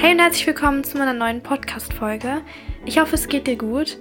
[0.00, 2.42] Hey und herzlich willkommen zu meiner neuen Podcast-Folge.
[2.84, 3.98] Ich hoffe, es geht dir gut.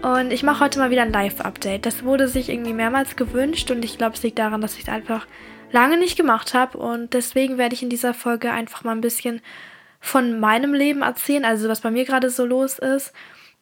[0.00, 1.84] Und ich mache heute mal wieder ein Live-Update.
[1.84, 4.88] Das wurde sich irgendwie mehrmals gewünscht und ich glaube, es liegt daran, dass ich es
[4.88, 5.26] einfach
[5.72, 6.78] lange nicht gemacht habe.
[6.78, 9.40] Und deswegen werde ich in dieser Folge einfach mal ein bisschen
[9.98, 13.12] von meinem Leben erzählen, also was bei mir gerade so los ist.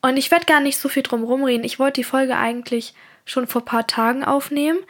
[0.03, 1.65] Und ich werde gar nicht so viel drum rumreden.
[1.65, 2.93] Ich wollte die Folge eigentlich
[3.25, 4.81] schon vor ein paar Tagen aufnehmen.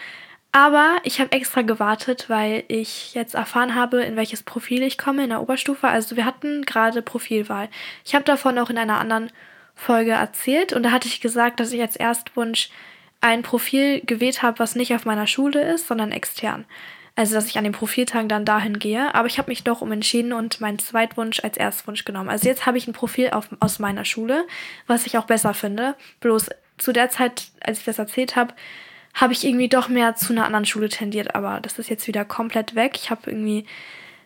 [0.52, 5.22] Aber ich habe extra gewartet, weil ich jetzt erfahren habe, in welches Profil ich komme
[5.22, 5.86] in der Oberstufe.
[5.86, 7.68] Also wir hatten gerade Profilwahl.
[8.04, 9.30] Ich habe davon auch in einer anderen
[9.76, 12.70] Folge erzählt und da hatte ich gesagt, dass ich als Erstwunsch
[13.20, 16.64] ein Profil gewählt habe, was nicht auf meiner Schule ist, sondern extern.
[17.14, 19.14] Also dass ich an den Profiltagen dann dahin gehe.
[19.14, 22.28] Aber ich habe mich doch umentschieden und meinen Zweitwunsch als Erstwunsch genommen.
[22.28, 24.46] Also jetzt habe ich ein Profil auf, aus meiner Schule,
[24.86, 25.94] was ich auch besser finde.
[26.20, 28.54] Bloß zu der Zeit, als ich das erzählt habe,
[29.20, 32.24] habe ich irgendwie doch mehr zu einer anderen Schule tendiert, aber das ist jetzt wieder
[32.24, 32.92] komplett weg.
[32.96, 33.66] Ich habe irgendwie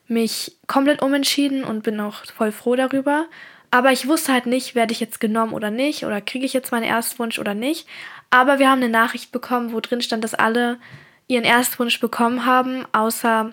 [0.06, 3.26] mich komplett umentschieden und bin auch voll froh darüber.
[3.70, 6.70] Aber ich wusste halt nicht, werde ich jetzt genommen oder nicht oder kriege ich jetzt
[6.70, 7.88] meinen Erstwunsch oder nicht.
[8.30, 10.78] Aber wir haben eine Nachricht bekommen, wo drin stand, dass alle
[11.26, 13.52] ihren Erstwunsch bekommen haben, außer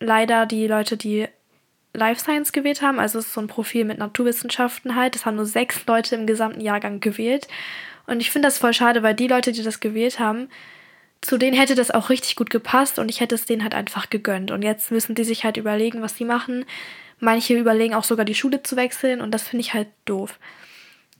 [0.00, 1.28] leider die Leute, die
[1.92, 2.98] Life Science gewählt haben.
[2.98, 5.14] Also es ist so ein Profil mit Naturwissenschaften halt.
[5.14, 7.46] Das haben nur sechs Leute im gesamten Jahrgang gewählt.
[8.06, 10.48] Und ich finde das voll schade, weil die Leute, die das gewählt haben,
[11.20, 14.10] zu denen hätte das auch richtig gut gepasst und ich hätte es denen halt einfach
[14.10, 14.50] gegönnt.
[14.50, 16.64] Und jetzt müssen die sich halt überlegen, was sie machen.
[17.18, 20.38] Manche überlegen auch sogar die Schule zu wechseln und das finde ich halt doof.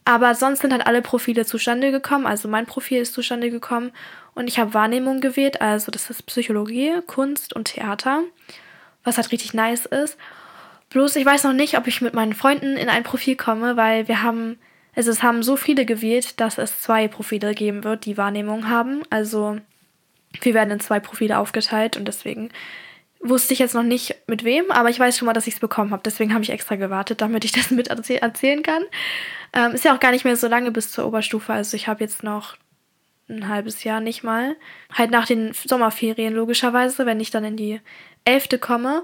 [0.07, 2.27] Aber sonst sind halt alle Profile zustande gekommen.
[2.27, 3.93] Also mein Profil ist zustande gekommen
[4.35, 5.61] und ich habe Wahrnehmung gewählt.
[5.61, 8.23] Also das ist Psychologie, Kunst und Theater,
[9.05, 10.17] was halt richtig nice ist.
[10.89, 14.09] Bloß ich weiß noch nicht, ob ich mit meinen Freunden in ein Profil komme, weil
[14.09, 14.59] wir haben
[14.97, 19.03] also es haben so viele gewählt, dass es zwei Profile geben wird, die Wahrnehmung haben.
[19.09, 19.59] Also
[20.41, 22.51] wir werden in zwei Profile aufgeteilt und deswegen
[23.21, 25.61] wusste ich jetzt noch nicht mit wem, aber ich weiß schon mal, dass ich es
[25.61, 26.03] bekommen habe.
[26.05, 28.83] Deswegen habe ich extra gewartet, damit ich das mit erzählen kann.
[29.53, 31.53] Ähm, ist ja auch gar nicht mehr so lange bis zur Oberstufe.
[31.53, 32.57] Also ich habe jetzt noch
[33.29, 34.57] ein halbes Jahr nicht mal.
[34.93, 37.81] Halt nach den Sommerferien logischerweise, wenn ich dann in die
[38.25, 39.03] elfte komme.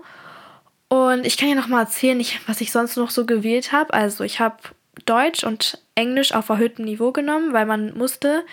[0.88, 3.92] Und ich kann ja noch mal erzählen, ich, was ich sonst noch so gewählt habe.
[3.92, 4.56] Also ich habe
[5.04, 8.44] Deutsch und Englisch auf erhöhtem Niveau genommen, weil man musste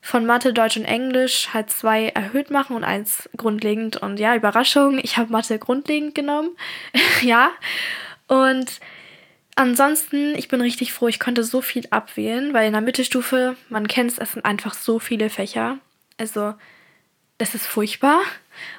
[0.00, 3.96] von Mathe, Deutsch und Englisch halt zwei erhöht machen und eins grundlegend.
[3.96, 6.56] Und ja, Überraschung, ich habe Mathe grundlegend genommen.
[7.22, 7.50] ja.
[8.26, 8.80] Und
[9.56, 13.88] ansonsten, ich bin richtig froh, ich konnte so viel abwählen, weil in der Mittelstufe, man
[13.88, 15.78] kennt es, es sind einfach so viele Fächer.
[16.16, 16.54] Also,
[17.38, 18.20] das ist furchtbar.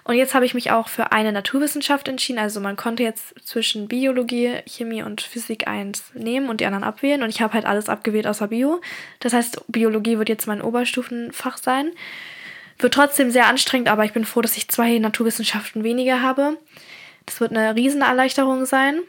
[0.04, 2.40] Und jetzt habe ich mich auch für eine Naturwissenschaft entschieden.
[2.40, 7.24] Also man konnte jetzt zwischen Biologie, Chemie und Physik 1 nehmen und die anderen abwählen.
[7.24, 8.82] Und ich habe halt alles abgewählt außer Bio.
[9.20, 11.92] Das heißt, Biologie wird jetzt mein Oberstufenfach sein.
[12.80, 16.58] Wird trotzdem sehr anstrengend, aber ich bin froh, dass ich zwei Naturwissenschaften weniger habe.
[17.26, 19.02] Das wird eine Riesenerleichterung sein.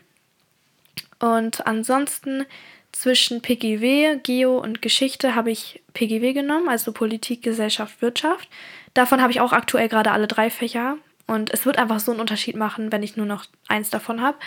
[1.19, 2.45] Und ansonsten
[2.93, 8.49] zwischen PGW, Geo und Geschichte habe ich PGW genommen, also Politik, Gesellschaft, Wirtschaft.
[8.95, 10.97] Davon habe ich auch aktuell gerade alle drei Fächer.
[11.27, 14.39] Und es wird einfach so einen Unterschied machen, wenn ich nur noch eins davon habe.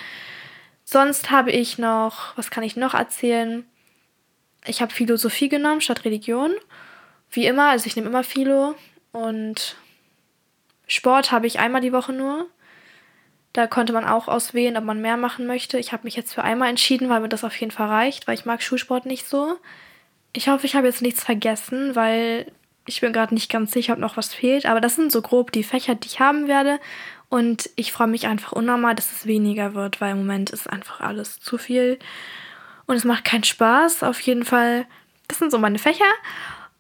[0.84, 3.66] Sonst habe ich noch, was kann ich noch erzählen?
[4.66, 6.52] Ich habe Philosophie genommen statt Religion.
[7.32, 8.76] Wie immer, also ich nehme immer Philo.
[9.12, 9.78] Und
[10.88, 12.48] Sport habe ich einmal die Woche nur.
[13.54, 15.80] Da konnte man auch auswählen, ob man mehr machen möchte.
[15.80, 18.36] Ich habe mich jetzt für einmal entschieden, weil mir das auf jeden Fall reicht, weil
[18.36, 19.58] ich mag Schulsport nicht so.
[20.34, 22.52] Ich hoffe, ich habe jetzt nichts vergessen, weil
[22.86, 25.52] ich bin gerade nicht ganz sicher, ob noch was fehlt, aber das sind so grob
[25.52, 26.80] die Fächer, die ich haben werde.
[27.30, 31.02] Und ich freue mich einfach unnormal, dass es weniger wird, weil im Moment ist einfach
[31.02, 31.98] alles zu viel.
[32.86, 34.04] Und es macht keinen Spaß.
[34.04, 34.86] Auf jeden Fall,
[35.28, 36.06] das sind so meine Fächer.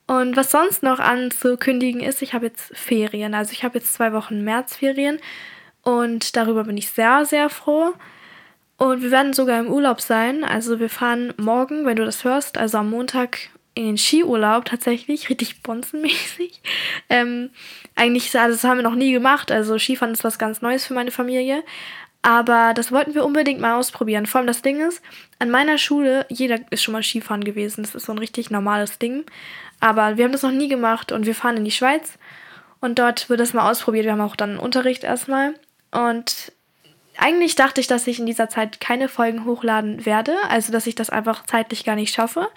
[0.07, 3.33] Und was sonst noch anzukündigen ist, ich habe jetzt Ferien.
[3.33, 5.19] Also ich habe jetzt zwei Wochen Märzferien.
[5.81, 7.93] Und darüber bin ich sehr, sehr froh.
[8.77, 10.43] Und wir werden sogar im Urlaub sein.
[10.43, 15.29] Also wir fahren morgen, wenn du das hörst, also am Montag in den Skiurlaub tatsächlich,
[15.29, 16.61] richtig bonzenmäßig.
[17.07, 17.51] Ähm,
[17.95, 19.51] eigentlich, also das haben wir noch nie gemacht.
[19.51, 21.63] Also Skifahren ist was ganz Neues für meine Familie.
[22.23, 24.25] Aber das wollten wir unbedingt mal ausprobieren.
[24.25, 25.03] Vor allem das Ding ist,
[25.37, 27.83] an meiner Schule, jeder ist schon mal Skifahren gewesen.
[27.83, 29.25] Das ist so ein richtig normales Ding.
[29.79, 32.17] Aber wir haben das noch nie gemacht und wir fahren in die Schweiz.
[32.79, 34.05] Und dort wird das mal ausprobiert.
[34.05, 35.53] Wir haben auch dann Unterricht erstmal.
[35.91, 36.51] Und
[37.17, 40.35] eigentlich dachte ich, dass ich in dieser Zeit keine Folgen hochladen werde.
[40.49, 42.47] Also, dass ich das einfach zeitlich gar nicht schaffe.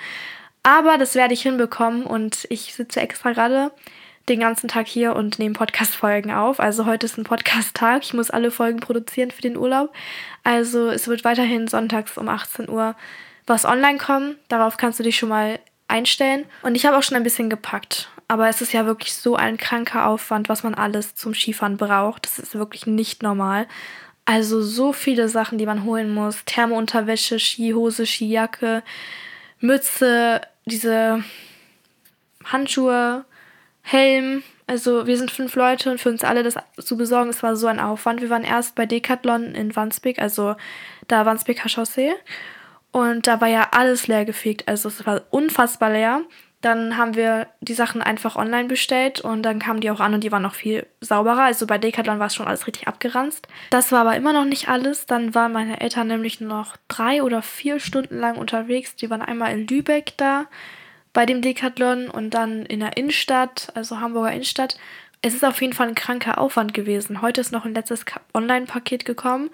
[0.63, 3.71] Aber das werde ich hinbekommen und ich sitze extra gerade
[4.29, 6.61] den ganzen Tag hier und nehme Podcast-Folgen auf.
[6.61, 8.03] Also heute ist ein Podcast-Tag.
[8.05, 9.93] Ich muss alle Folgen produzieren für den Urlaub.
[10.45, 12.95] Also es wird weiterhin sonntags um 18 Uhr
[13.47, 14.37] was online kommen.
[14.49, 15.59] Darauf kannst du dich schon mal
[15.89, 16.45] einstellen.
[16.63, 18.11] Und ich habe auch schon ein bisschen gepackt.
[18.29, 22.27] Aber es ist ja wirklich so ein kranker Aufwand, was man alles zum Skifahren braucht.
[22.27, 23.67] Das ist wirklich nicht normal.
[24.27, 26.45] Also so viele Sachen, die man holen muss.
[26.45, 28.83] Thermounterwäsche, Skihose, Skijacke,
[29.61, 31.25] Mütze, diese
[32.45, 33.25] Handschuhe,
[33.83, 34.43] Helm.
[34.67, 37.67] Also wir sind fünf Leute und für uns alle das zu besorgen, es war so
[37.67, 38.21] ein Aufwand.
[38.21, 40.57] Wir waren erst bei Decathlon in Wandsbek, also
[41.07, 42.13] da Wandsbeker Chaussee.
[42.93, 44.69] Und da war ja alles leer gefegt.
[44.69, 46.23] Also es war unfassbar leer.
[46.61, 50.25] Dann haben wir die Sachen einfach online bestellt und dann kamen die auch an und
[50.25, 51.43] die waren noch viel sauberer.
[51.43, 53.47] Also bei Decathlon war es schon alles richtig abgeranzt.
[53.71, 55.07] Das war aber immer noch nicht alles.
[55.07, 58.97] Dann waren meine Eltern nämlich noch drei oder vier Stunden lang unterwegs.
[58.97, 60.47] Die waren einmal in Lübeck da
[61.13, 64.77] bei dem Decathlon und dann in der Innenstadt, also Hamburger Innenstadt.
[65.23, 67.23] Es ist auf jeden Fall ein kranker Aufwand gewesen.
[67.23, 68.05] Heute ist noch ein letztes
[68.35, 69.51] Online-Paket gekommen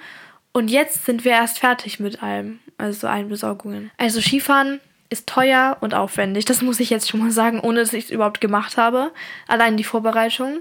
[0.53, 3.91] und jetzt sind wir erst fertig mit allem, also allen Besorgungen.
[3.97, 4.81] Also Skifahren
[5.15, 6.45] ist teuer und aufwendig.
[6.45, 9.13] Das muss ich jetzt schon mal sagen, ohne dass ich es überhaupt gemacht habe.
[9.49, 10.61] Allein die Vorbereitung.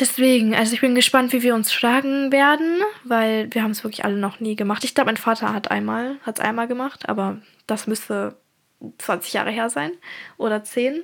[0.00, 4.04] Deswegen, also ich bin gespannt, wie wir uns schlagen werden, weil wir haben es wirklich
[4.04, 4.84] alle noch nie gemacht.
[4.84, 8.36] Ich glaube, mein Vater hat einmal, hat es einmal gemacht, aber das müsste
[8.98, 9.90] 20 Jahre her sein
[10.36, 11.02] oder 10.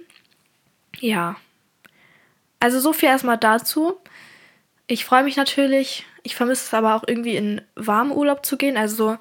[1.01, 1.37] Ja.
[2.61, 3.97] Also so viel erstmal dazu.
[4.87, 6.07] Ich freue mich natürlich.
[6.23, 8.77] Ich vermisse es aber auch irgendwie in warmen Urlaub zu gehen.
[8.77, 9.19] Also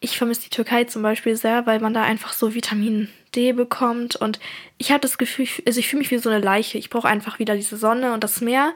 [0.00, 4.16] ich vermisse die Türkei zum Beispiel sehr, weil man da einfach so Vitamin D bekommt.
[4.16, 4.38] Und
[4.76, 6.78] ich habe das Gefühl, also ich fühle mich wie so eine Leiche.
[6.78, 8.72] Ich brauche einfach wieder diese Sonne und das Meer.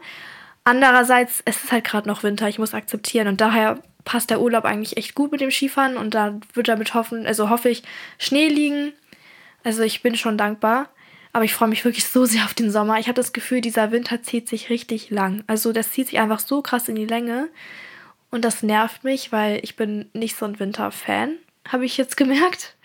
[0.65, 3.27] Andererseits, es ist halt gerade noch Winter, ich muss akzeptieren.
[3.27, 5.95] Und daher passt der Urlaub eigentlich echt gut mit dem Skifahren.
[5.95, 7.83] Und da wird damit hoffen, also hoffe ich,
[8.17, 8.91] Schnee liegen.
[9.63, 10.89] Also ich bin schon dankbar.
[11.31, 12.99] Aber ich freue mich wirklich so sehr auf den Sommer.
[12.99, 15.43] Ich habe das Gefühl, dieser Winter zieht sich richtig lang.
[15.47, 17.49] Also das zieht sich einfach so krass in die Länge.
[18.33, 21.37] Und das nervt mich, weil ich bin nicht so ein Winterfan,
[21.67, 22.75] habe ich jetzt gemerkt.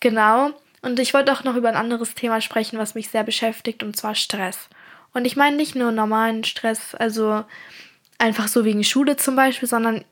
[0.00, 0.50] Genau.
[0.82, 3.96] Und ich wollte auch noch über ein anderes Thema sprechen, was mich sehr beschäftigt, und
[3.96, 4.68] zwar Stress.
[5.14, 7.44] Und ich meine nicht nur normalen Stress, also
[8.18, 10.04] einfach so wegen Schule zum Beispiel, sondern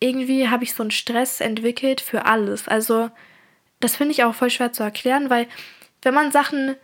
[0.00, 2.68] irgendwie habe ich so einen Stress entwickelt für alles.
[2.68, 3.08] Also
[3.80, 5.46] das finde ich auch voll schwer zu erklären, weil
[6.02, 6.76] wenn man Sachen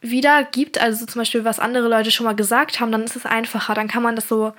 [0.00, 3.74] wiedergibt, also zum Beispiel was andere Leute schon mal gesagt haben, dann ist es einfacher.
[3.74, 4.52] Dann kann man das so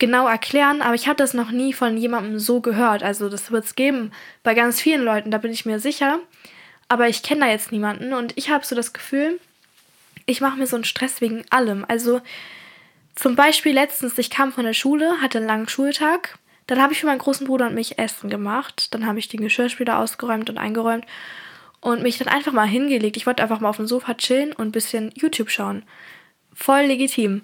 [0.00, 3.04] genau erklären, aber ich habe das noch nie von jemandem so gehört.
[3.04, 4.10] Also das wird es geben
[4.42, 6.18] bei ganz vielen Leuten, da bin ich mir sicher.
[6.88, 9.38] Aber ich kenne da jetzt niemanden und ich habe so das Gefühl,
[10.26, 11.84] ich mache mir so einen Stress wegen allem.
[11.86, 12.20] Also
[13.14, 16.38] zum Beispiel letztens, ich kam von der Schule, hatte einen langen Schultag.
[16.66, 18.94] Dann habe ich für meinen großen Bruder und mich Essen gemacht.
[18.94, 21.04] Dann habe ich den Geschirrspüler ausgeräumt und eingeräumt
[21.80, 23.16] und mich dann einfach mal hingelegt.
[23.16, 25.82] Ich wollte einfach mal auf dem Sofa chillen und ein bisschen YouTube schauen.
[26.54, 27.42] Voll legitim.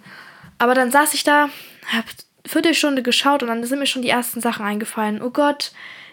[0.58, 1.50] Aber dann saß ich da,
[1.92, 2.06] habe
[2.46, 5.20] Viertelstunde geschaut und dann sind mir schon die ersten Sachen eingefallen.
[5.22, 5.72] Oh Gott,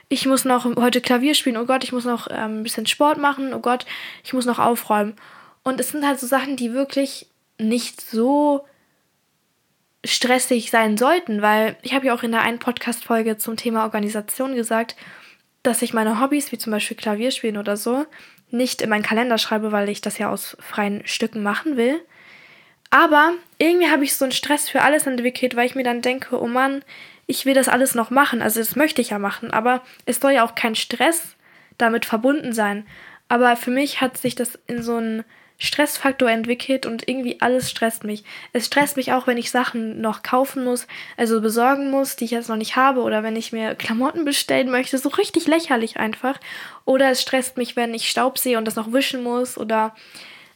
[0.09, 1.57] ich muss noch heute Klavier spielen.
[1.57, 3.53] Oh Gott, ich muss noch ähm, ein bisschen Sport machen.
[3.53, 3.85] Oh Gott,
[4.24, 5.15] ich muss noch aufräumen.
[5.63, 7.27] Und es sind halt so Sachen, die wirklich
[7.57, 8.65] nicht so
[10.06, 14.56] stressig sein sollten, weil ich habe ja auch in der einen Podcast-Folge zum Thema Organisation
[14.56, 14.95] gesagt,
[15.63, 18.06] dass ich meine Hobbys, wie zum Beispiel Klavierspielen oder so,
[18.50, 22.01] nicht in meinen Kalender schreibe, weil ich das ja aus freien Stücken machen will,
[22.94, 26.40] aber irgendwie habe ich so einen Stress für alles entwickelt, weil ich mir dann denke,
[26.40, 26.84] oh Mann,
[27.25, 28.44] ich will das alles noch machen.
[28.44, 31.36] Also das möchte ich ja machen, aber es soll ja auch kein Stress
[31.80, 32.86] damit verbunden sein.
[33.30, 35.24] Aber für mich hat sich das in so einen
[35.57, 38.25] Stressfaktor entwickelt und irgendwie alles stresst mich.
[38.51, 40.86] Es stresst mich auch, wenn ich Sachen noch kaufen muss,
[41.18, 44.69] also besorgen muss, die ich jetzt noch nicht habe, oder wenn ich mir Klamotten bestellen
[44.69, 46.40] möchte, so richtig lächerlich einfach.
[46.85, 49.95] Oder es stresst mich, wenn ich Staub sehe und das noch wischen muss, oder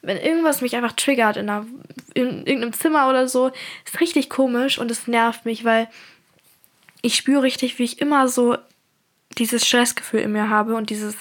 [0.02, 1.66] wenn irgendwas mich einfach triggert in, einer,
[2.14, 3.52] in irgendeinem Zimmer oder so,
[3.86, 5.90] ist richtig komisch und es nervt mich, weil
[7.02, 8.58] ich spüre richtig, wie ich immer so
[9.38, 11.16] dieses Stressgefühl in mir habe und dieses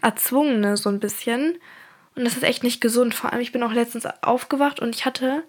[0.00, 1.58] Erzwungene so ein bisschen.
[2.14, 3.14] Und das ist echt nicht gesund.
[3.14, 5.44] Vor allem, ich bin auch letztens aufgewacht und ich hatte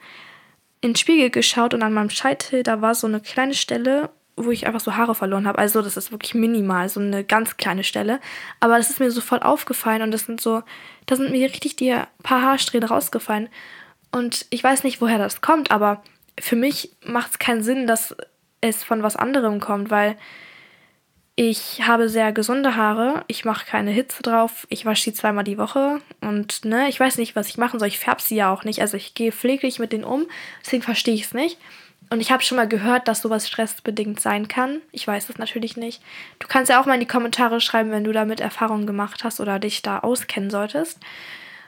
[0.82, 4.52] in den Spiegel geschaut und an meinem Scheitel, da war so eine kleine Stelle, wo
[4.52, 5.60] ich einfach so Haare verloren habe.
[5.60, 8.20] Also das ist wirklich minimal, so eine ganz kleine Stelle.
[8.60, 10.64] Aber das ist mir sofort aufgefallen und das sind so,
[11.06, 13.50] da sind mir richtig die paar Haarsträhne rausgefallen.
[14.12, 16.04] Und ich weiß nicht, woher das kommt, aber
[16.40, 18.16] für mich macht es keinen Sinn, dass
[18.62, 20.18] es von was anderem kommt, weil
[21.38, 25.58] ich habe sehr gesunde Haare, ich mache keine Hitze drauf, ich wasche sie zweimal die
[25.58, 27.90] Woche und ne, ich weiß nicht, was ich machen soll.
[27.90, 30.28] Ich färbe sie ja auch nicht, also ich gehe pfleglich mit denen um,
[30.64, 31.58] deswegen verstehe ich es nicht.
[32.10, 34.82] Und ich habe schon mal gehört, dass sowas stressbedingt sein kann.
[34.92, 36.02] Ich weiß es natürlich nicht.
[36.40, 39.40] Du kannst ja auch mal in die Kommentare schreiben, wenn du damit Erfahrungen gemacht hast
[39.40, 41.00] oder dich da auskennen solltest.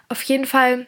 [0.10, 0.86] Auf jeden Fall,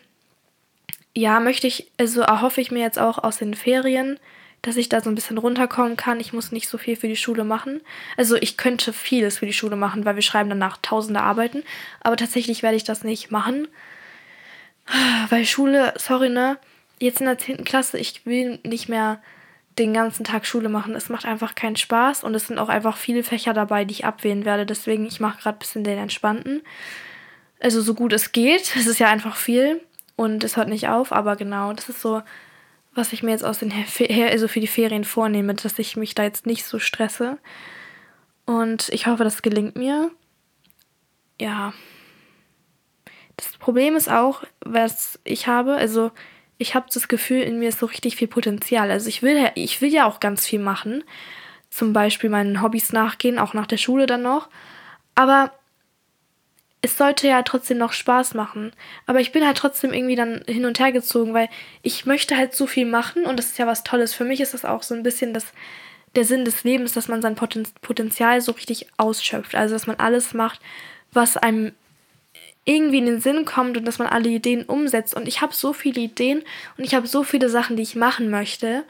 [1.15, 4.19] ja, möchte ich, also erhoffe ich mir jetzt auch aus den Ferien,
[4.61, 6.19] dass ich da so ein bisschen runterkommen kann.
[6.19, 7.81] Ich muss nicht so viel für die Schule machen.
[8.17, 11.63] Also ich könnte vieles für die Schule machen, weil wir schreiben danach tausende Arbeiten.
[12.01, 13.67] Aber tatsächlich werde ich das nicht machen.
[15.29, 16.57] Weil Schule, sorry, ne?
[16.99, 17.63] Jetzt in der 10.
[17.63, 19.21] Klasse, ich will nicht mehr
[19.79, 20.95] den ganzen Tag Schule machen.
[20.95, 24.05] Es macht einfach keinen Spaß und es sind auch einfach viele Fächer dabei, die ich
[24.05, 24.65] abwählen werde.
[24.65, 26.61] Deswegen, ich mache gerade ein bisschen den entspannten.
[27.59, 28.75] Also so gut es geht.
[28.75, 29.81] Es ist ja einfach viel
[30.15, 32.21] und es hört nicht auf, aber genau, das ist so,
[32.93, 33.73] was ich mir jetzt aus den
[34.29, 37.37] also für die Ferien vornehme, dass ich mich da jetzt nicht so stresse.
[38.45, 40.11] Und ich hoffe, das gelingt mir.
[41.39, 41.73] Ja.
[43.37, 46.11] Das Problem ist auch, was ich habe, also
[46.59, 48.91] ich habe das Gefühl, in mir ist so richtig viel Potenzial.
[48.91, 51.03] Also ich will, ich will ja auch ganz viel machen.
[51.69, 54.49] Zum Beispiel meinen Hobbys nachgehen, auch nach der Schule dann noch.
[55.15, 55.53] Aber
[56.81, 58.73] es sollte ja trotzdem noch Spaß machen.
[59.05, 61.47] Aber ich bin halt trotzdem irgendwie dann hin und her gezogen, weil
[61.81, 64.13] ich möchte halt so viel machen und das ist ja was Tolles.
[64.13, 65.53] Für mich ist das auch so ein bisschen das,
[66.15, 69.55] der Sinn des Lebens, dass man sein Potenzial so richtig ausschöpft.
[69.55, 70.59] Also dass man alles macht,
[71.13, 71.71] was einem
[72.69, 75.15] irgendwie in den Sinn kommt und dass man alle Ideen umsetzt.
[75.15, 76.43] Und ich habe so viele Ideen
[76.77, 78.83] und ich habe so viele Sachen, die ich machen möchte.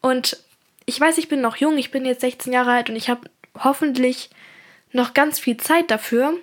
[0.00, 0.36] Und
[0.84, 3.30] ich weiß, ich bin noch jung, ich bin jetzt 16 Jahre alt und ich habe
[3.62, 4.30] hoffentlich
[4.90, 6.34] noch ganz viel Zeit dafür.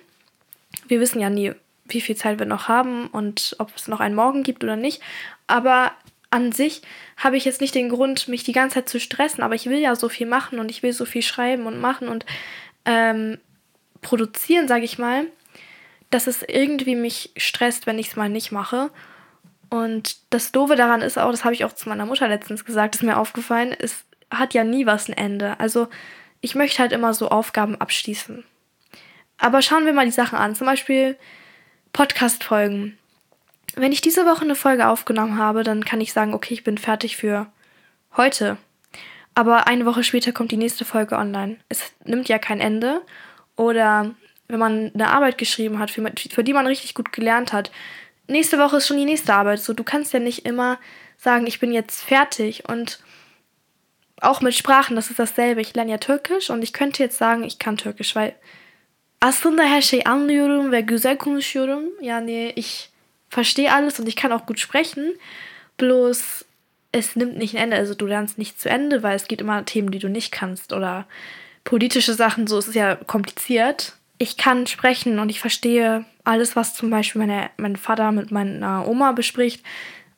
[0.88, 1.52] Wir wissen ja nie,
[1.84, 5.02] wie viel Zeit wir noch haben und ob es noch einen Morgen gibt oder nicht.
[5.46, 5.92] Aber
[6.30, 6.80] an sich
[7.18, 9.78] habe ich jetzt nicht den Grund, mich die ganze Zeit zu stressen, aber ich will
[9.78, 12.24] ja so viel machen und ich will so viel schreiben und machen und
[12.86, 13.38] ähm,
[14.00, 15.26] produzieren, sage ich mal
[16.12, 18.90] dass es irgendwie mich stresst, wenn ich es mal nicht mache.
[19.70, 22.94] Und das Doofe daran ist auch, das habe ich auch zu meiner Mutter letztens gesagt,
[22.94, 25.58] ist mir aufgefallen, es hat ja nie was ein Ende.
[25.58, 25.88] Also
[26.40, 28.44] ich möchte halt immer so Aufgaben abschließen.
[29.38, 30.54] Aber schauen wir mal die Sachen an.
[30.54, 31.16] Zum Beispiel
[31.92, 32.98] Podcast-Folgen.
[33.74, 36.76] Wenn ich diese Woche eine Folge aufgenommen habe, dann kann ich sagen, okay, ich bin
[36.76, 37.46] fertig für
[38.16, 38.58] heute.
[39.34, 41.56] Aber eine Woche später kommt die nächste Folge online.
[41.70, 43.00] Es nimmt ja kein Ende.
[43.56, 44.14] Oder
[44.52, 47.72] wenn man eine Arbeit geschrieben hat, für, für die man richtig gut gelernt hat,
[48.28, 49.60] nächste Woche ist schon die nächste Arbeit.
[49.60, 50.78] So, du kannst ja nicht immer
[51.16, 52.68] sagen, ich bin jetzt fertig.
[52.68, 53.00] Und
[54.20, 55.62] auch mit Sprachen, das ist dasselbe.
[55.62, 58.34] Ich lerne ja Türkisch und ich könnte jetzt sagen, ich kann Türkisch, weil
[59.20, 61.84] aslında her şeyi anlıyorum ve güzel konuşuyorum.
[62.02, 62.90] Yani ich
[63.30, 65.14] verstehe alles und ich kann auch gut sprechen.
[65.78, 66.44] Bloß
[66.92, 67.76] es nimmt nicht ein Ende.
[67.76, 70.74] Also du lernst nicht zu Ende, weil es gibt immer Themen, die du nicht kannst
[70.74, 71.06] oder
[71.64, 72.46] politische Sachen.
[72.46, 77.18] So es ist ja kompliziert ich kann sprechen und ich verstehe alles, was zum Beispiel
[77.18, 79.64] meine, mein Vater mit meiner Oma bespricht,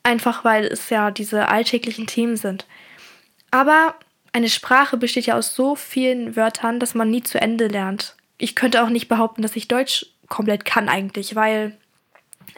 [0.03, 2.67] einfach weil es ja diese alltäglichen Themen sind.
[3.51, 3.95] Aber
[4.35, 8.15] eine Sprache besteht ja aus so vielen Wörtern, dass man nie zu Ende lernt.
[8.37, 11.75] Ich könnte auch nicht behaupten, dass ich Deutsch komplett kann eigentlich, weil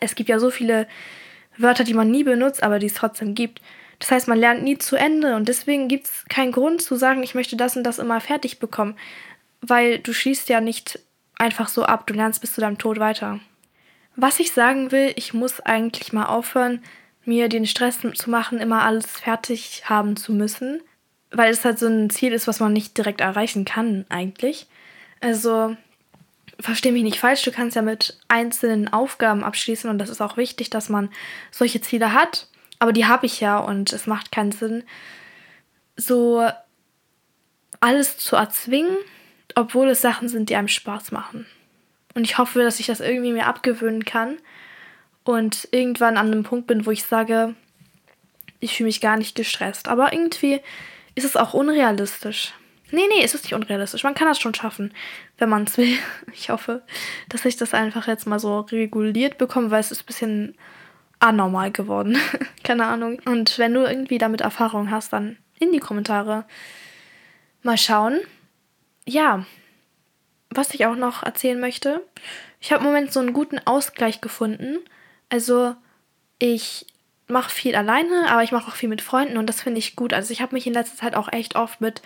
[0.00, 0.88] es gibt ja so viele
[1.58, 3.62] Wörter, die man nie benutzt, aber die es trotzdem gibt.
[4.00, 7.22] Das heißt, man lernt nie zu Ende und deswegen gibt es keinen Grund zu sagen,
[7.22, 8.96] ich möchte das und das immer fertig bekommen,
[9.60, 10.98] weil du schließt ja nicht
[11.38, 12.06] einfach so ab.
[12.06, 13.40] Du lernst bis zu deinem Tod weiter.
[14.16, 16.82] Was ich sagen will, ich muss eigentlich mal aufhören,
[17.24, 20.80] mir den Stress zu machen, immer alles fertig haben zu müssen,
[21.30, 24.66] weil es halt so ein Ziel ist, was man nicht direkt erreichen kann eigentlich.
[25.20, 25.76] Also
[26.58, 30.36] verstehe mich nicht falsch, du kannst ja mit einzelnen Aufgaben abschließen und das ist auch
[30.36, 31.10] wichtig, dass man
[31.50, 34.84] solche Ziele hat, aber die habe ich ja und es macht keinen Sinn,
[35.96, 36.48] so
[37.80, 38.96] alles zu erzwingen
[39.56, 41.46] obwohl es Sachen sind, die einem Spaß machen.
[42.14, 44.36] Und ich hoffe, dass ich das irgendwie mir abgewöhnen kann
[45.24, 47.54] und irgendwann an einem Punkt bin, wo ich sage,
[48.60, 49.88] ich fühle mich gar nicht gestresst.
[49.88, 50.60] Aber irgendwie
[51.14, 52.52] ist es auch unrealistisch.
[52.90, 54.04] Nee, nee, es ist nicht unrealistisch.
[54.04, 54.92] Man kann das schon schaffen,
[55.38, 55.98] wenn man es will.
[56.32, 56.82] Ich hoffe,
[57.30, 60.54] dass ich das einfach jetzt mal so reguliert bekomme, weil es ist ein bisschen
[61.18, 62.18] anormal geworden.
[62.62, 63.20] Keine Ahnung.
[63.24, 66.44] Und wenn du irgendwie damit Erfahrung hast, dann in die Kommentare
[67.62, 68.20] mal schauen
[69.06, 69.46] ja,
[70.50, 72.02] was ich auch noch erzählen möchte,
[72.60, 74.78] ich habe im Moment so einen guten Ausgleich gefunden.
[75.28, 75.74] Also
[76.38, 76.86] ich
[77.28, 80.12] mache viel alleine, aber ich mache auch viel mit Freunden und das finde ich gut.
[80.12, 82.02] Also ich habe mich in letzter Zeit auch echt oft mit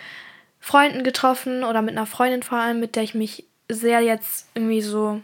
[0.59, 4.83] Freunden getroffen oder mit einer Freundin vor allem, mit der ich mich sehr jetzt irgendwie
[4.83, 5.21] so,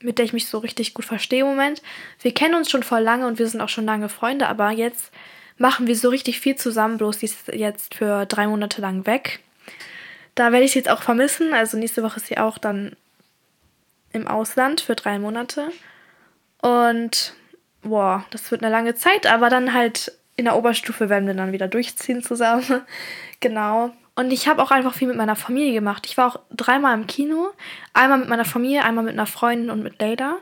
[0.00, 1.82] mit der ich mich so richtig gut verstehe im Moment.
[2.20, 5.12] Wir kennen uns schon voll lange und wir sind auch schon lange Freunde, aber jetzt
[5.58, 9.40] machen wir so richtig viel zusammen, bloß die ist jetzt für drei Monate lang weg.
[10.40, 11.52] Da werde ich sie jetzt auch vermissen.
[11.52, 12.96] Also nächste Woche ist sie auch dann
[14.10, 15.70] im Ausland für drei Monate.
[16.62, 17.34] Und
[17.82, 21.52] boah, das wird eine lange Zeit, aber dann halt in der Oberstufe werden wir dann
[21.52, 22.80] wieder durchziehen zusammen.
[23.40, 23.90] genau.
[24.14, 26.06] Und ich habe auch einfach viel mit meiner Familie gemacht.
[26.06, 27.50] Ich war auch dreimal im Kino.
[27.92, 30.38] Einmal mit meiner Familie, einmal mit einer Freundin und mit Leila.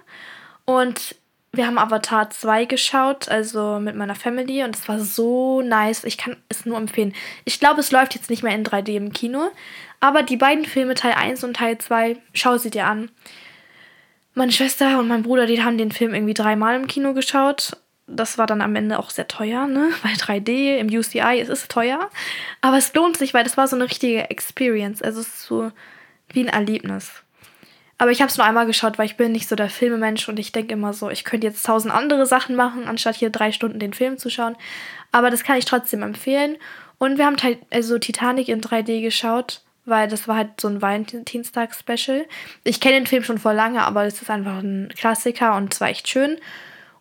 [0.64, 1.17] Und
[1.59, 6.05] wir haben Avatar 2 geschaut, also mit meiner Family und es war so nice.
[6.05, 7.12] Ich kann es nur empfehlen.
[7.45, 9.50] Ich glaube, es läuft jetzt nicht mehr in 3D im Kino,
[10.00, 13.11] aber die beiden Filme, Teil 1 und Teil 2, schau sie dir an.
[14.33, 17.77] Meine Schwester und mein Bruder, die haben den Film irgendwie dreimal im Kino geschaut
[18.09, 19.91] das war dann am Ende auch sehr teuer, ne?
[20.03, 22.11] Weil 3D im UCI, es ist teuer.
[22.61, 25.03] Aber es lohnt sich, weil das war so eine richtige Experience.
[25.03, 25.71] Also es ist so
[26.31, 27.23] wie ein Erlebnis.
[27.99, 30.38] Aber ich habe es nur einmal geschaut, weil ich bin nicht so der Filmemensch und
[30.38, 33.81] ich denke immer so, ich könnte jetzt tausend andere Sachen machen, anstatt hier drei Stunden
[33.81, 34.57] den Film zu schauen.
[35.11, 36.57] Aber das kann ich trotzdem empfehlen.
[36.99, 37.37] Und wir haben
[37.71, 42.26] also Titanic in 3D geschaut, weil das war halt so ein Valentinstag-Special.
[42.62, 45.81] Ich kenne den Film schon vor lange, aber es ist einfach ein Klassiker und es
[45.81, 46.38] war echt schön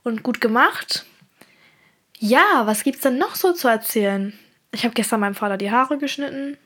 [0.04, 1.06] und gut gemacht.
[2.18, 4.34] Ja, was gibt's denn noch so zu erzählen?
[4.72, 6.58] Ich habe gestern meinem Vater die Haare geschnitten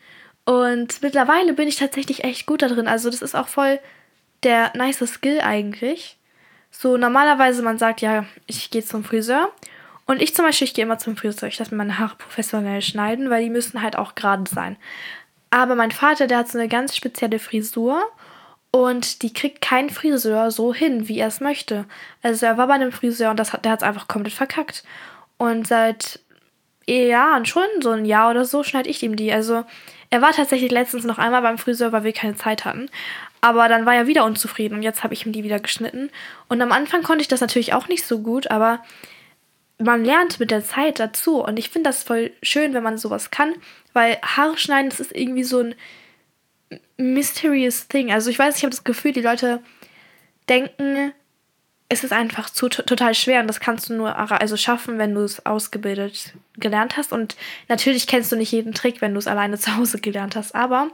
[0.45, 2.87] und mittlerweile bin ich tatsächlich echt gut da drin.
[2.87, 3.79] Also das ist auch voll
[4.43, 6.17] der nice Skill eigentlich.
[6.71, 9.51] So normalerweise man sagt ja, ich gehe zum Friseur
[10.05, 11.49] und ich zum Beispiel, ich gehe immer zum Friseur.
[11.49, 14.77] Ich lasse mir meine Haare professionell schneiden, weil die müssen halt auch gerade sein.
[15.49, 18.01] Aber mein Vater, der hat so eine ganz spezielle Frisur
[18.71, 21.85] und die kriegt kein Friseur so hin, wie er es möchte.
[22.23, 24.83] Also er war bei einem Friseur und das der hat es einfach komplett verkackt.
[25.37, 26.19] Und seit
[26.87, 29.31] Jahren, schon so ein Jahr oder so, schneide ich ihm die.
[29.31, 29.65] Also
[30.09, 32.89] er war tatsächlich letztens noch einmal beim Friseur, weil wir keine Zeit hatten.
[33.41, 36.11] Aber dann war er wieder unzufrieden und jetzt habe ich ihm die wieder geschnitten.
[36.47, 38.83] Und am Anfang konnte ich das natürlich auch nicht so gut, aber
[39.79, 41.43] man lernt mit der Zeit dazu.
[41.43, 43.55] Und ich finde das voll schön, wenn man sowas kann,
[43.93, 45.75] weil Haare schneiden, das ist irgendwie so ein
[46.97, 48.11] mysterious thing.
[48.11, 49.59] Also ich weiß, ich habe das Gefühl, die Leute
[50.47, 51.13] denken,
[51.89, 55.21] es ist einfach zu, total schwer und das kannst du nur also schaffen, wenn du
[55.21, 57.11] es ausgebildet gelernt hast.
[57.11, 57.35] Und
[57.67, 60.55] natürlich kennst du nicht jeden Trick, wenn du es alleine zu Hause gelernt hast.
[60.55, 60.89] Aber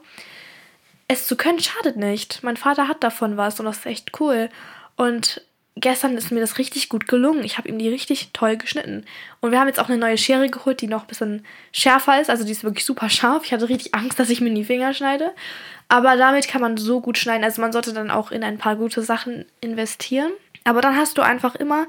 [1.08, 2.44] es zu können schadet nicht.
[2.44, 4.50] Mein Vater hat davon was und das ist echt cool.
[4.96, 5.42] Und
[5.76, 7.44] gestern ist mir das richtig gut gelungen.
[7.44, 9.06] Ich habe ihm die richtig toll geschnitten.
[9.40, 12.30] Und wir haben jetzt auch eine neue Schere geholt, die noch ein bisschen schärfer ist.
[12.30, 13.44] Also die ist wirklich super scharf.
[13.46, 15.34] Ich hatte richtig Angst, dass ich mir in die Finger schneide.
[15.88, 17.44] Aber damit kann man so gut schneiden.
[17.44, 20.32] Also man sollte dann auch in ein paar gute Sachen investieren.
[20.66, 21.88] Aber dann hast du einfach immer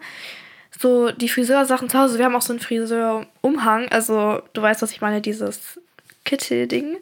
[0.79, 2.19] so die Friseursachen zu Hause.
[2.19, 3.89] Wir haben auch so einen Friseurumhang.
[3.89, 5.81] Also du weißt, was ich meine, dieses
[6.25, 6.99] Kittel-Ding.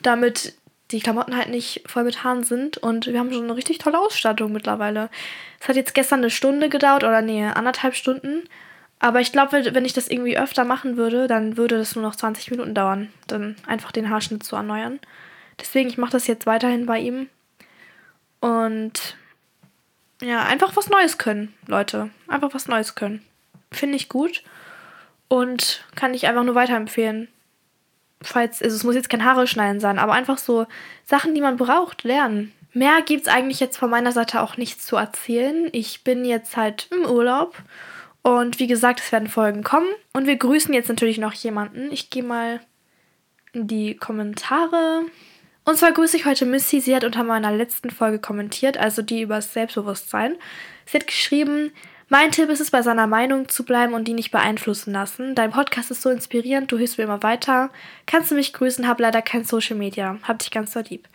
[0.00, 0.54] Damit
[0.90, 2.78] die Klamotten halt nicht voll Haaren sind.
[2.78, 5.10] Und wir haben schon eine richtig tolle Ausstattung mittlerweile.
[5.60, 8.48] Es hat jetzt gestern eine Stunde gedauert oder nee, anderthalb Stunden.
[8.98, 12.16] Aber ich glaube, wenn ich das irgendwie öfter machen würde, dann würde das nur noch
[12.16, 15.00] 20 Minuten dauern, dann einfach den Haarschnitt zu erneuern.
[15.60, 17.28] Deswegen, ich mache das jetzt weiterhin bei ihm.
[18.40, 19.16] Und
[20.22, 22.10] ja, einfach was Neues können, Leute.
[22.26, 23.22] Einfach was Neues können.
[23.70, 24.42] Finde ich gut.
[25.28, 27.28] Und kann ich einfach nur weiterempfehlen
[28.22, 30.66] falls, also es muss jetzt kein Haare schneiden sein, aber einfach so
[31.04, 32.52] Sachen, die man braucht, lernen.
[32.72, 35.68] Mehr gibt es eigentlich jetzt von meiner Seite auch nichts zu erzählen.
[35.72, 37.56] Ich bin jetzt halt im Urlaub
[38.22, 41.90] und wie gesagt, es werden Folgen kommen und wir grüßen jetzt natürlich noch jemanden.
[41.92, 42.60] Ich gehe mal
[43.52, 45.04] in die Kommentare.
[45.64, 46.80] Und zwar grüße ich heute Missy.
[46.80, 50.36] Sie hat unter meiner letzten Folge kommentiert, also die über das Selbstbewusstsein.
[50.84, 51.72] Sie hat geschrieben,
[52.08, 55.34] mein Tipp ist es, bei seiner Meinung zu bleiben und die nicht beeinflussen lassen.
[55.34, 57.70] Dein Podcast ist so inspirierend, du hilfst mir immer weiter.
[58.06, 60.18] Kannst du mich grüßen, hab leider kein Social Media.
[60.22, 61.08] Hab dich ganz so lieb.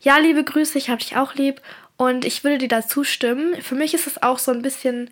[0.00, 1.62] Ja, liebe Grüße, ich hab dich auch lieb
[1.96, 3.60] und ich würde dir da zustimmen.
[3.62, 5.10] Für mich ist es auch so ein bisschen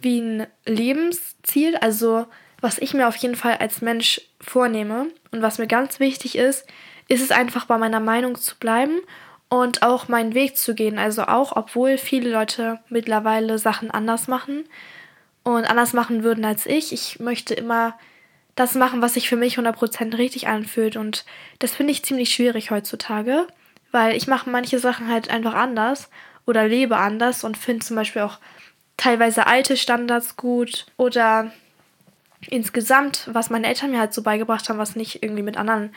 [0.00, 2.26] wie ein Lebensziel, also
[2.60, 6.66] was ich mir auf jeden Fall als Mensch vornehme und was mir ganz wichtig ist,
[7.08, 9.00] ist es einfach bei meiner Meinung zu bleiben
[9.52, 10.98] und auch meinen Weg zu gehen.
[10.98, 14.64] Also auch, obwohl viele Leute mittlerweile Sachen anders machen
[15.42, 16.90] und anders machen würden als ich.
[16.90, 17.98] Ich möchte immer
[18.54, 20.96] das machen, was sich für mich 100% richtig anfühlt.
[20.96, 21.26] Und
[21.58, 23.46] das finde ich ziemlich schwierig heutzutage,
[23.90, 26.08] weil ich mache manche Sachen halt einfach anders
[26.46, 28.38] oder lebe anders und finde zum Beispiel auch
[28.96, 31.52] teilweise alte Standards gut oder
[32.48, 35.94] insgesamt, was meine Eltern mir halt so beigebracht haben, was nicht irgendwie mit anderen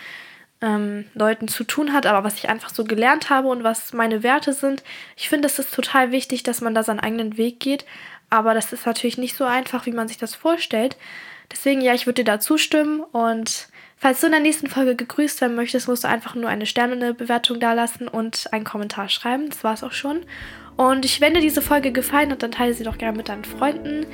[0.65, 4.23] ähm, Leuten zu tun hat, aber was ich einfach so gelernt habe und was meine
[4.23, 4.83] Werte sind.
[5.15, 7.85] Ich finde, es ist total wichtig, dass man da seinen eigenen Weg geht,
[8.29, 10.97] aber das ist natürlich nicht so einfach, wie man sich das vorstellt.
[11.51, 15.39] Deswegen, ja, ich würde dir da zustimmen und falls du in der nächsten Folge gegrüßt
[15.41, 19.49] werden möchtest, musst du einfach nur eine Sternbewertung dalassen und einen Kommentar schreiben.
[19.49, 20.25] Das war es auch schon.
[20.75, 23.45] Und ich, wenn dir diese Folge gefallen hat, dann teile sie doch gerne mit deinen
[23.45, 24.07] Freunden.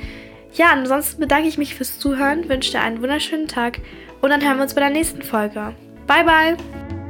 [0.52, 3.80] Ja, ansonsten bedanke ich mich fürs Zuhören, wünsche dir einen wunderschönen Tag
[4.20, 5.74] und dann hören wir uns bei der nächsten Folge.
[6.12, 7.01] Bye bye.